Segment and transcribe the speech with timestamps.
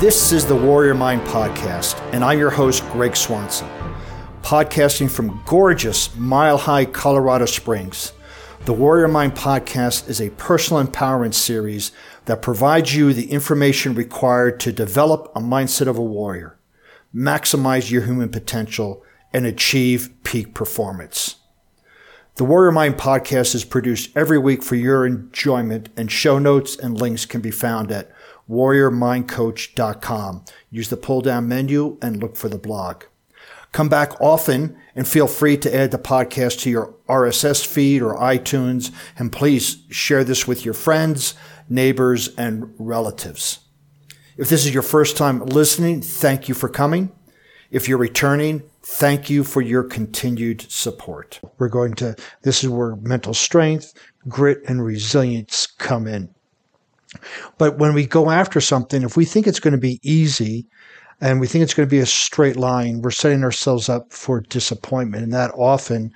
[0.00, 3.68] This is the Warrior Mind Podcast, and I'm your host, Greg Swanson,
[4.40, 8.14] podcasting from gorgeous Mile High, Colorado Springs.
[8.64, 11.92] The Warrior Mind Podcast is a personal empowerment series
[12.24, 16.58] that provides you the information required to develop a mindset of a warrior,
[17.14, 19.04] maximize your human potential,
[19.34, 21.36] and achieve peak performance.
[22.36, 26.98] The Warrior Mind podcast is produced every week for your enjoyment, and show notes and
[26.98, 28.10] links can be found at
[28.50, 30.44] warriormindcoach.com.
[30.70, 33.04] Use the pull down menu and look for the blog.
[33.72, 38.16] Come back often and feel free to add the podcast to your RSS feed or
[38.16, 38.90] iTunes.
[39.16, 41.34] And please share this with your friends,
[41.68, 43.60] neighbors, and relatives.
[44.36, 47.12] If this is your first time listening, thank you for coming.
[47.70, 51.40] If you're returning, thank you for your continued support.
[51.58, 53.94] We're going to, this is where mental strength,
[54.26, 56.34] grit, and resilience come in.
[57.58, 60.66] But when we go after something, if we think it's going to be easy
[61.20, 64.40] and we think it's going to be a straight line, we're setting ourselves up for
[64.40, 65.24] disappointment.
[65.24, 66.12] And that often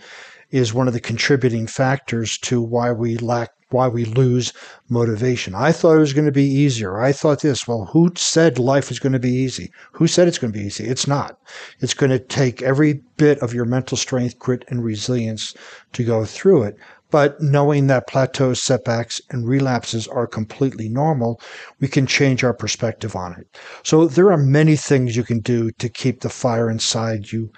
[0.50, 4.52] is one of the contributing factors to why we lack why we lose
[4.88, 5.54] motivation.
[5.54, 7.02] I thought it was going to be easier.
[7.02, 7.66] I thought this.
[7.66, 9.72] Well, who said life is going to be easy?
[9.92, 10.84] Who said it's going to be easy?
[10.84, 11.38] It's not.
[11.80, 15.54] It's going to take every bit of your mental strength, grit, and resilience
[15.92, 16.76] to go through it.
[17.14, 21.40] But knowing that plateaus, setbacks, and relapses are completely normal,
[21.78, 23.46] we can change our perspective on it.
[23.84, 27.52] So there are many things you can do to keep the fire inside you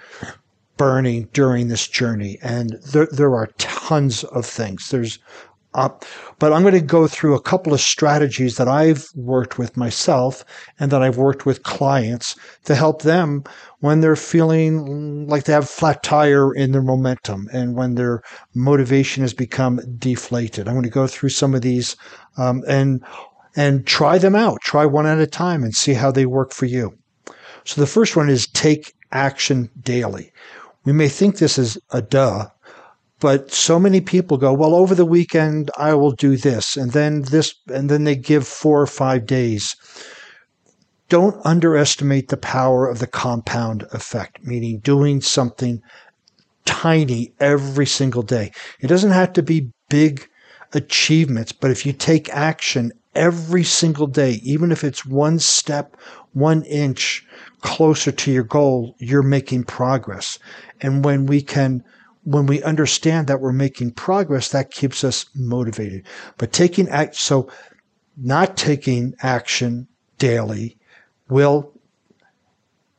[0.77, 2.37] burning during this journey.
[2.43, 4.89] And there, there are tons of things.
[4.91, 5.17] There's
[5.77, 6.03] up.
[6.39, 10.43] But I'm going to go through a couple of strategies that I've worked with myself
[10.79, 13.43] and that I've worked with clients to help them
[13.79, 18.21] when they're feeling like they have flat tire in their momentum and when their
[18.53, 20.67] motivation has become deflated.
[20.67, 21.95] I'm going to go through some of these
[22.37, 23.03] um, and
[23.55, 24.61] and try them out.
[24.61, 26.95] Try one at a time and see how they work for you.
[27.65, 30.31] So the first one is take action daily.
[30.85, 32.47] We may think this is a duh,
[33.19, 36.77] but so many people go, well, over the weekend, I will do this.
[36.77, 39.75] And then this, and then they give four or five days.
[41.09, 45.81] Don't underestimate the power of the compound effect, meaning doing something
[46.65, 48.51] tiny every single day.
[48.81, 50.27] It doesn't have to be big
[50.73, 55.97] achievements, but if you take action every single day, even if it's one step,
[56.33, 57.25] one inch
[57.61, 60.37] closer to your goal, you're making progress.
[60.81, 61.83] And when we can
[62.27, 66.05] when we understand that we're making progress, that keeps us motivated.
[66.37, 67.49] But taking act, so
[68.17, 70.77] not taking action daily
[71.29, 71.71] will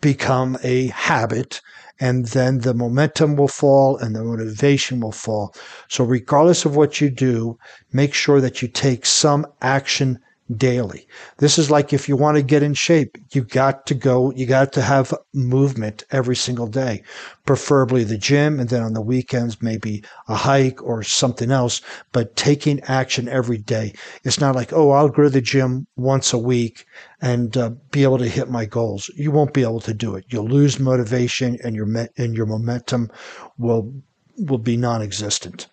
[0.00, 1.60] become a habit
[2.00, 5.54] and then the momentum will fall and the motivation will fall.
[5.88, 7.58] So regardless of what you do,
[7.92, 10.20] make sure that you take some action
[10.56, 11.06] daily.
[11.38, 14.46] This is like if you want to get in shape, you got to go, you
[14.46, 17.02] got to have movement every single day,
[17.44, 18.58] preferably the gym.
[18.58, 21.80] And then on the weekends, maybe a hike or something else,
[22.12, 23.92] but taking action every day.
[24.24, 26.86] It's not like, oh, I'll go to the gym once a week
[27.20, 29.10] and uh, be able to hit my goals.
[29.16, 30.24] You won't be able to do it.
[30.28, 33.10] You'll lose motivation and your, me- and your momentum
[33.58, 33.92] will,
[34.38, 35.68] will be non-existent.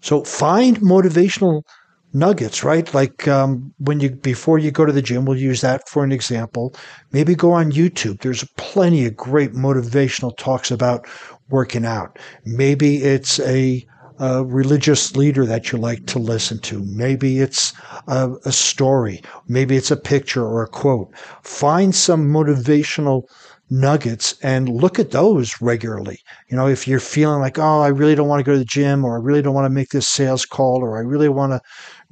[0.00, 1.62] So find motivational
[2.12, 2.92] nuggets, right?
[2.92, 6.12] Like um, when you before you go to the gym, we'll use that for an
[6.12, 6.74] example.
[7.12, 8.20] Maybe go on YouTube.
[8.20, 11.06] There's plenty of great motivational talks about
[11.50, 12.18] working out.
[12.44, 13.84] Maybe it's a,
[14.18, 16.84] a religious leader that you like to listen to.
[16.84, 17.72] Maybe it's
[18.06, 19.22] a, a story.
[19.48, 21.14] Maybe it's a picture or a quote.
[21.42, 23.24] Find some motivational
[23.70, 26.18] nuggets and look at those regularly.
[26.48, 28.64] You know, if you're feeling like, oh, I really don't want to go to the
[28.64, 31.52] gym or I really don't want to make this sales call or I really want
[31.52, 31.60] to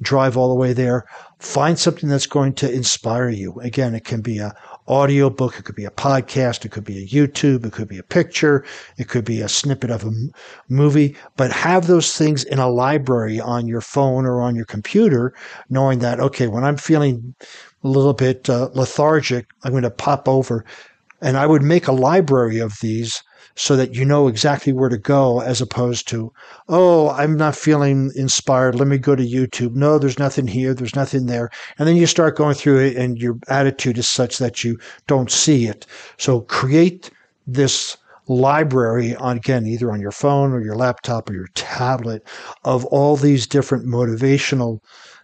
[0.01, 1.05] drive all the way there.
[1.39, 3.59] Find something that's going to inspire you.
[3.59, 4.53] Again, it can be a
[4.87, 7.99] audio book, it could be a podcast, it could be a YouTube, it could be
[7.99, 8.65] a picture,
[8.97, 10.31] it could be a snippet of a m-
[10.67, 15.31] movie, but have those things in a library on your phone or on your computer,
[15.69, 17.35] knowing that, okay, when I'm feeling
[17.83, 20.65] a little bit uh, lethargic, I'm going to pop over
[21.21, 23.21] and I would make a library of these
[23.55, 26.31] so that you know exactly where to go as opposed to,
[26.69, 28.75] oh, I'm not feeling inspired.
[28.75, 29.75] Let me go to YouTube.
[29.75, 30.73] No, there's nothing here.
[30.73, 31.49] There's nothing there.
[31.77, 35.29] And then you start going through it and your attitude is such that you don't
[35.29, 35.85] see it.
[36.17, 37.09] So create
[37.47, 37.97] this
[38.29, 42.25] library on again either on your phone or your laptop or your tablet
[42.63, 44.79] of all these different motivational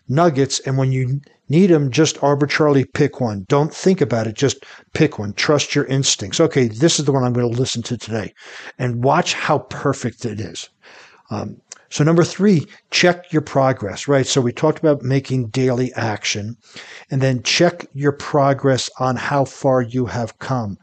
[0.08, 3.46] nuggets and when you need them, just arbitrarily pick one.
[3.48, 4.36] Don't think about it.
[4.36, 5.34] Just pick one.
[5.34, 6.40] Trust your instincts.
[6.40, 8.34] Okay, this is the one I'm going to listen to today
[8.80, 10.70] and watch how perfect it is.
[11.30, 11.58] Um,
[11.90, 14.28] So, number three, check your progress, right?
[14.28, 16.58] So, we talked about making daily action
[17.12, 20.78] and then check your progress on how far you have come,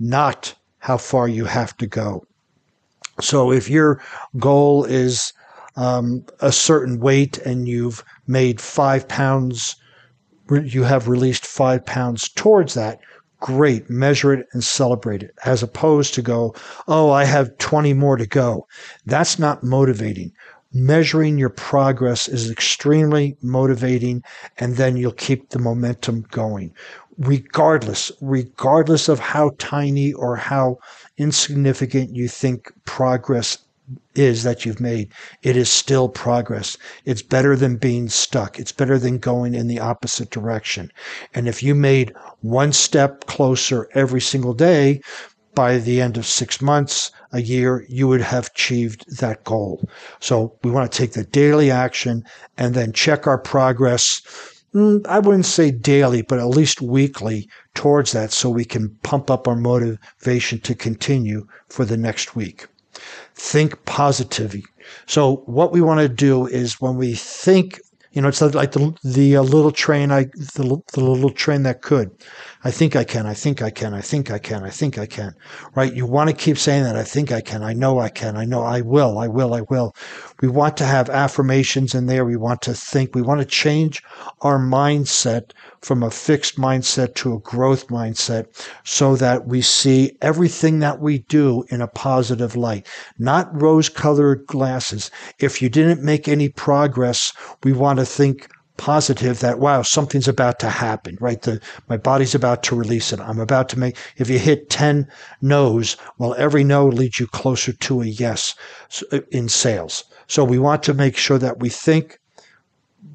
[0.00, 2.24] not how far you have to go.
[3.20, 4.00] So, if your
[4.38, 5.32] goal is
[5.76, 9.76] um, a certain weight and you've made five pounds,
[10.50, 13.00] you have released five pounds towards that,
[13.40, 16.54] great, measure it and celebrate it, as opposed to go,
[16.88, 18.66] oh, I have 20 more to go.
[19.04, 20.32] That's not motivating.
[20.72, 24.22] Measuring your progress is extremely motivating,
[24.58, 26.74] and then you'll keep the momentum going.
[27.18, 30.78] Regardless, regardless of how tiny or how
[31.16, 33.58] insignificant you think progress
[34.16, 35.12] is that you've made,
[35.42, 36.76] it is still progress.
[37.04, 38.58] It's better than being stuck.
[38.58, 40.90] It's better than going in the opposite direction.
[41.34, 45.00] And if you made one step closer every single day,
[45.54, 49.88] by the end of six months, a year, you would have achieved that goal.
[50.20, 52.24] So we want to take the daily action
[52.58, 54.20] and then check our progress.
[54.74, 59.30] Mm, I wouldn't say daily, but at least weekly towards that so we can pump
[59.30, 62.66] up our motivation to continue for the next week
[63.34, 64.64] think positively.
[65.06, 67.80] So what we want to do is when we think,
[68.12, 71.82] you know, it's like the the uh, little train I the, the little train that
[71.82, 72.10] could.
[72.66, 73.26] I think I can.
[73.26, 73.94] I think I can.
[73.94, 74.64] I think I can.
[74.64, 75.36] I think I can.
[75.76, 75.94] Right?
[75.94, 76.96] You want to keep saying that.
[76.96, 77.62] I think I can.
[77.62, 78.36] I know I can.
[78.36, 79.20] I know I will.
[79.20, 79.54] I will.
[79.54, 79.94] I will.
[80.42, 82.24] We want to have affirmations in there.
[82.24, 83.14] We want to think.
[83.14, 84.02] We want to change
[84.40, 88.46] our mindset from a fixed mindset to a growth mindset
[88.82, 92.84] so that we see everything that we do in a positive light,
[93.16, 95.12] not rose colored glasses.
[95.38, 97.32] If you didn't make any progress,
[97.62, 101.42] we want to think positive that wow something's about to happen right?
[101.42, 103.20] The my body's about to release it.
[103.20, 105.08] I'm about to make if you hit 10
[105.40, 108.54] no's well every no leads you closer to a yes
[109.12, 110.04] uh, in sales.
[110.26, 112.18] So we want to make sure that we think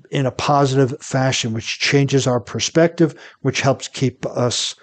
[0.09, 4.75] in a positive fashion which changes our perspective which helps keep us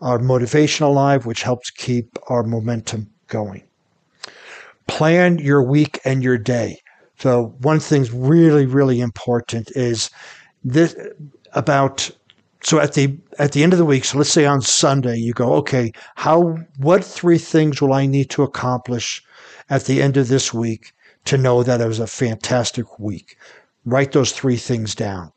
[0.00, 3.62] our motivation alive which helps keep our momentum going.
[4.86, 6.80] Plan your week and your day
[7.18, 10.10] so one thing's really, really important is
[10.64, 10.96] this
[11.52, 12.10] about
[12.62, 15.34] so at the at the end of the week, so let's say on Sunday, you
[15.34, 19.22] go, okay, how what three things will I need to accomplish
[19.68, 20.92] at the end of this week
[21.26, 23.36] to know that it was a fantastic week?
[23.84, 25.30] Write those three things down.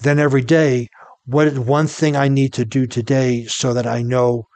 [0.00, 0.88] Then every day,
[1.24, 4.46] what is one thing I need to do today so that I know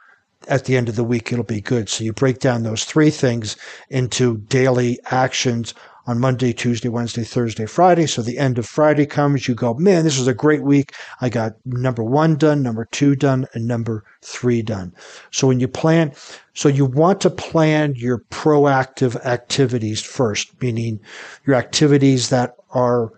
[0.47, 1.89] at the end of the week it'll be good.
[1.89, 3.55] So you break down those three things
[3.89, 5.73] into daily actions
[6.05, 8.05] on Monday, Tuesday, Wednesday, Thursday, Friday.
[8.05, 10.93] So the end of Friday comes, you go, man, this was a great week.
[11.21, 14.93] I got number one done, number two done, and number three done.
[15.31, 16.13] So when you plan,
[16.53, 20.99] so you want to plan your proactive activities first, meaning
[21.45, 23.11] your activities that are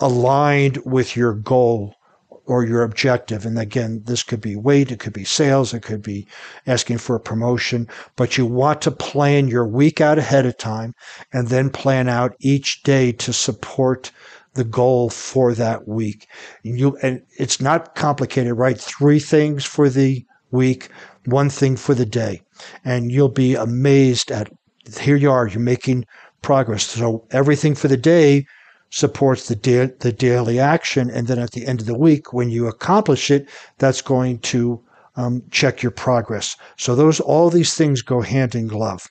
[0.00, 1.94] aligned with your goal
[2.50, 3.46] or your objective.
[3.46, 6.26] And again, this could be weight, it could be sales, it could be
[6.66, 7.86] asking for a promotion,
[8.16, 10.92] but you want to plan your week out ahead of time
[11.32, 14.10] and then plan out each day to support
[14.54, 16.26] the goal for that week.
[16.64, 18.76] And You, and it's not complicated, right?
[18.80, 20.88] Three things for the week,
[21.26, 22.42] one thing for the day.
[22.84, 24.50] And you'll be amazed at
[24.98, 26.04] here you are, you're making
[26.42, 26.82] progress.
[26.82, 28.44] So everything for the day
[28.90, 31.10] supports the, da- the daily action.
[31.10, 34.82] And then at the end of the week, when you accomplish it, that's going to
[35.16, 36.56] um, check your progress.
[36.76, 39.06] So those, all these things go hand in glove.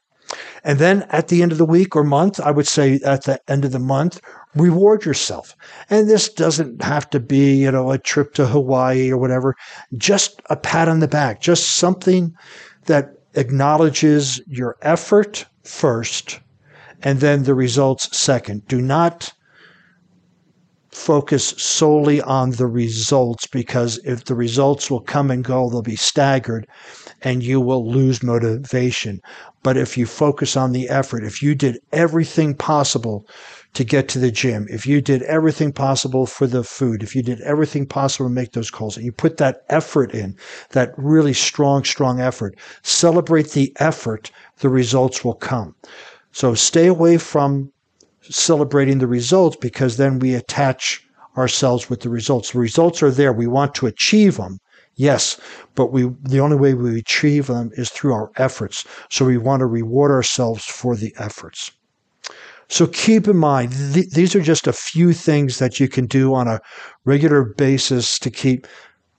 [0.64, 3.42] And then at the end of the week or month, I would say at the
[3.50, 4.22] end of the month,
[4.56, 5.56] reward yourself.
[5.90, 9.56] And this doesn't have to be, you know, a trip to Hawaii or whatever,
[9.98, 12.36] just a pat on the back, just something
[12.86, 16.40] that acknowledges your effort first
[17.02, 18.68] and then the results second.
[18.68, 19.34] Do not
[20.92, 25.96] focus solely on the results because if the results will come and go, they'll be
[25.96, 26.68] staggered
[27.22, 29.22] and you will lose motivation.
[29.62, 33.28] But if you focus on the effort, if you did everything possible
[33.74, 37.22] to get to the gym, if you did everything possible for the food, if you
[37.22, 40.36] did everything possible to make those calls, and you put that effort in,
[40.72, 45.76] that really strong, strong effort, celebrate the effort, the results will come.
[46.32, 47.72] So stay away from
[48.30, 51.06] celebrating the results because then we attach
[51.38, 52.52] ourselves with the results.
[52.52, 53.34] The results are there.
[53.34, 54.60] We want to achieve them.
[54.96, 55.40] Yes,
[55.76, 58.86] but we the only way we achieve them is through our efforts.
[59.10, 61.72] So we want to reward ourselves for the efforts.
[62.68, 66.36] So keep in mind, th- these are just a few things that you can do
[66.36, 66.60] on a
[67.06, 68.68] regular basis to keep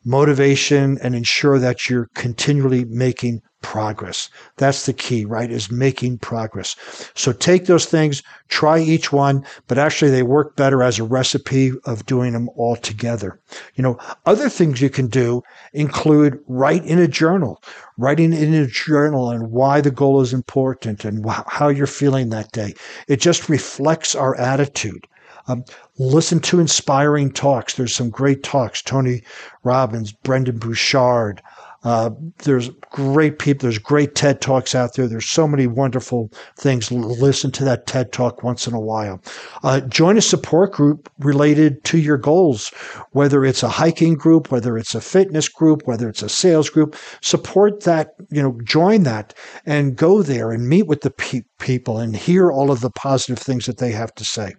[0.04, 4.30] motivation and ensure that you're continually making progress.
[4.56, 5.50] That's the key, right?
[5.50, 6.76] Is making progress.
[7.14, 11.72] So take those things, try each one, but actually they work better as a recipe
[11.84, 13.38] of doing them all together.
[13.74, 15.42] You know, other things you can do
[15.72, 17.62] include write in a journal,
[17.98, 22.52] writing in a journal and why the goal is important and how you're feeling that
[22.52, 22.74] day.
[23.08, 25.06] It just reflects our attitude.
[25.48, 25.64] Um,
[25.98, 27.74] listen to inspiring talks.
[27.74, 28.82] There's some great talks.
[28.82, 29.22] Tony
[29.64, 31.42] Robbins, Brendon Burchard.
[31.82, 32.10] Uh,
[32.44, 33.62] there's great people.
[33.62, 35.08] There's great TED Talks out there.
[35.08, 36.92] There's so many wonderful things.
[36.92, 39.22] Listen to that TED Talk once in a while.
[39.62, 42.68] Uh, join a support group related to your goals,
[43.12, 46.96] whether it's a hiking group, whether it's a fitness group, whether it's a sales group.
[47.22, 49.32] Support that, you know, join that
[49.64, 53.38] and go there and meet with the pe- people and hear all of the positive
[53.38, 54.54] things that they have to say.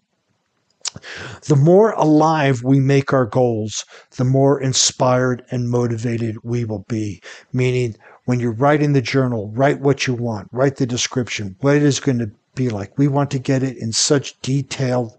[1.44, 3.86] The more alive we make our goals,
[4.18, 7.22] the more inspired and motivated we will be.
[7.54, 7.96] Meaning,
[8.26, 12.00] when you're writing the journal, write what you want, write the description, what it is
[12.00, 12.98] going to be like.
[12.98, 15.18] We want to get it in such detailed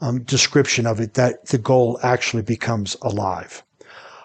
[0.00, 3.62] um, description of it that the goal actually becomes alive.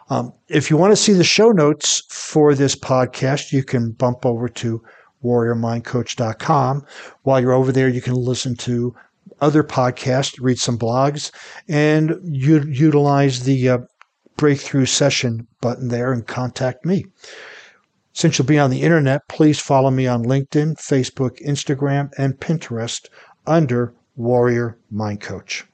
[0.09, 4.25] Um, if you want to see the show notes for this podcast, you can bump
[4.25, 4.83] over to
[5.23, 6.85] warriormindcoach.com.
[7.23, 8.95] While you're over there, you can listen to
[9.41, 11.31] other podcasts, read some blogs,
[11.67, 13.77] and u- utilize the uh,
[14.37, 17.05] breakthrough session button there and contact me.
[18.13, 23.07] Since you'll be on the internet, please follow me on LinkedIn, Facebook, Instagram, and Pinterest
[23.45, 25.65] under Warrior Mind Coach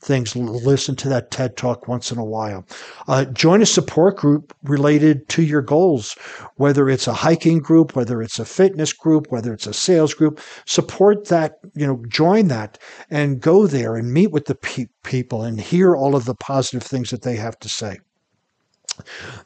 [0.00, 0.34] things.
[0.36, 2.64] Listen to that TED Talk once in a while.
[3.08, 6.16] Uh, join a support group related to your goals,
[6.56, 10.40] whether it's a hiking group, whether it's a fitness group, whether it's a sales group.
[10.66, 12.78] Support that, you know, join that
[13.10, 16.82] and go there and meet with the pe- people and hear all of the positive
[16.82, 17.98] things that they have to say.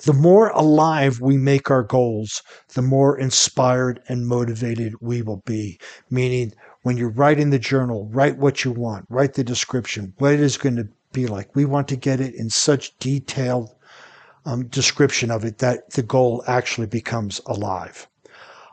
[0.04, 2.42] The more alive we make our goals,
[2.74, 5.78] the more inspired and motivated we will be.
[6.10, 6.54] Meaning,
[6.84, 10.58] when you're writing the journal, write what you want, write the description, what it is
[10.58, 11.56] going to be like.
[11.56, 13.74] We want to get it in such detailed
[14.44, 18.06] um, description of it that the goal actually becomes alive.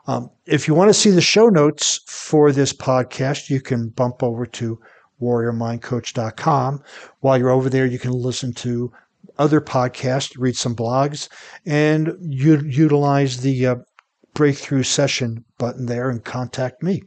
[0.06, 4.22] Um, if you want to see the show notes for this podcast, you can bump
[4.22, 4.78] over to
[5.22, 6.82] warriormindcoach.com.
[7.20, 8.92] While you're over there, you can listen to
[9.38, 11.30] other podcasts, read some blogs,
[11.64, 13.76] and u- utilize the uh,
[14.34, 17.04] breakthrough session button there and contact me.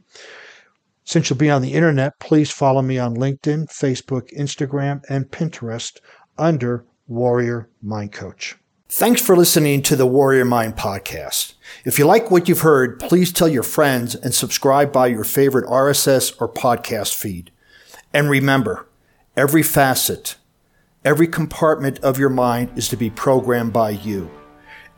[1.06, 6.00] Since you'll be on the internet, please follow me on LinkedIn, Facebook, Instagram, and Pinterest
[6.36, 8.56] under Warrior Mind Coach.
[8.88, 11.54] Thanks for listening to the Warrior Mind podcast.
[11.84, 15.66] If you like what you've heard, please tell your friends and subscribe by your favorite
[15.66, 17.52] RSS or podcast feed.
[18.12, 18.88] And remember,
[19.36, 20.34] every facet,
[21.04, 24.28] every compartment of your mind is to be programmed by you.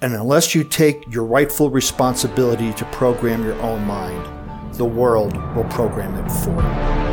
[0.01, 4.38] And unless you take your rightful responsibility to program your own mind,
[4.75, 7.08] the world will program it for you.